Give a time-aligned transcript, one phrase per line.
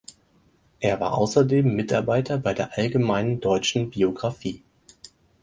[0.79, 4.63] Er war außerdem Mitarbeiter bei der Allgemeinen Deutschen Biographie.